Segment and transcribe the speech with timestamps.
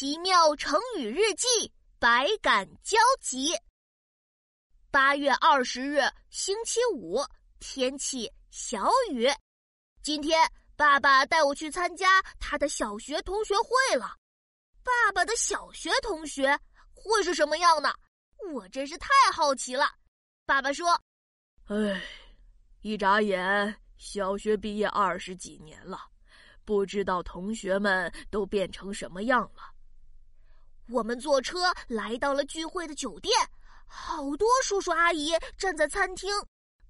[0.00, 3.50] 奇妙成语日记，百感交集。
[4.92, 7.18] 八月二十日，星期五，
[7.58, 9.28] 天气小雨。
[10.00, 14.14] 今天爸爸带我去参加他的小学同学会了。
[14.84, 16.56] 爸爸的小学同学
[16.94, 17.92] 会是什么样呢？
[18.52, 19.84] 我真是太好奇了。
[20.46, 20.90] 爸爸说
[21.66, 22.00] ：“哎，
[22.82, 25.98] 一眨眼，小学毕业二十几年了。”
[26.64, 29.74] 不知道同学们都变成什么样了。
[30.90, 33.32] 我们坐车来到了聚会的酒店，
[33.86, 36.30] 好多叔叔阿姨站在餐厅。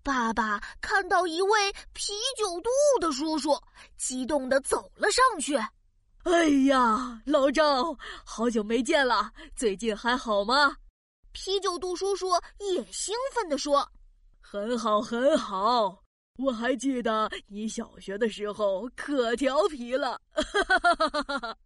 [0.03, 2.71] 爸爸看到一位啤酒肚
[3.01, 3.61] 的叔叔，
[3.97, 5.57] 激动的走了上去。
[6.25, 10.77] 哎呀，老赵，好久没见了，最近还好吗？
[11.33, 13.87] 啤酒肚叔叔也兴奋地说
[14.41, 16.03] ：“很好，很好。”
[16.39, 21.57] 我还记得你小学的时候可调皮了，爸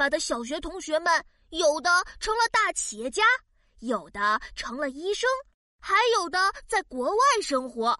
[0.00, 1.12] 爸的小学同学们
[1.50, 3.22] 有的成了大企业家，
[3.80, 5.28] 有的成了医生，
[5.78, 7.94] 还有的在国外生活。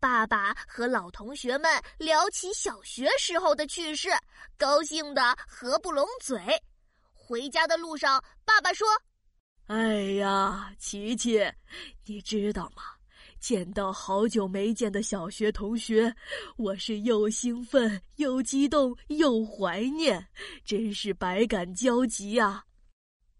[0.00, 4.08] 爸爸和老同学们聊起小学时候的趣事，
[4.56, 6.40] 高兴的合不拢嘴。
[7.12, 8.88] 回家的路上，爸爸说
[9.68, 11.38] ：“哎呀，琪琪，
[12.06, 12.82] 你知道吗？”
[13.42, 16.14] 见到好久没见的小学同学，
[16.56, 20.24] 我是又兴奋又激动又怀念，
[20.64, 22.64] 真是百感交集呀！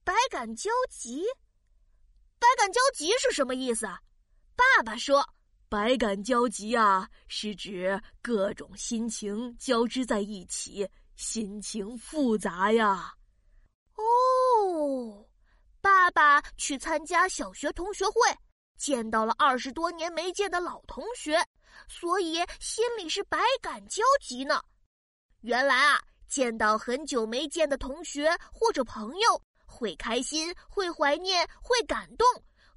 [0.03, 1.23] 百感交集，
[2.41, 3.87] 百感交集是什么意思？
[4.57, 5.25] 爸爸说，
[5.69, 13.15] 百感交集啊，是指各种心情交织在一起，心情复杂呀。
[13.95, 15.29] 哦，
[15.81, 18.13] 爸爸去参加小学同学会。
[18.83, 21.41] 见到了二十多年没见的老同学，
[21.87, 24.61] 所以心里是百感交集呢。
[25.43, 32.27] 原来啊，见到很久没见的同学或者朋友，会开心，会怀念，会感动，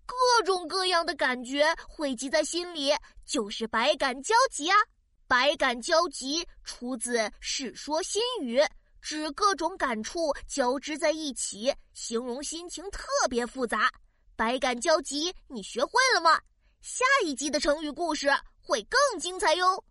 [0.05, 2.93] 各种各样的感觉汇集在心里，
[3.25, 4.77] 就是百感交集啊。
[5.25, 8.59] 百感交集出自《世说新语》，
[9.01, 13.91] 指各种感触交织在一起，形容心情特别复杂。
[14.37, 16.39] 百感交集，你学会了吗？
[16.81, 18.27] 下一集的成语故事
[18.61, 19.81] 会更精彩哟。